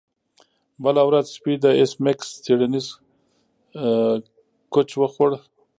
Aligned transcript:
بله 0.83 1.01
ورځ 1.09 1.25
سپي 1.35 1.53
د 1.63 1.65
ایس 1.79 1.91
میکس 2.03 2.27
څیړنیز 2.43 2.87
کوچ 4.73 4.89
وخوړ 5.01 5.31